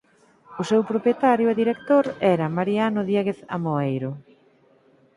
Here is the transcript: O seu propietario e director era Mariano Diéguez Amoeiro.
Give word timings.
O 0.61 0.63
seu 0.69 0.81
propietario 0.91 1.47
e 1.49 1.59
director 1.61 2.05
era 2.33 2.53
Mariano 2.57 3.01
Diéguez 3.09 3.39
Amoeiro. 3.55 4.11